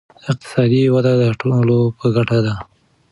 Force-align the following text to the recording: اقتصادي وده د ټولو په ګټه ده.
اقتصادي 0.31 0.83
وده 0.93 1.13
د 1.21 1.23
ټولو 1.41 1.77
په 1.97 2.05
ګټه 2.15 2.39
ده. 2.45 2.55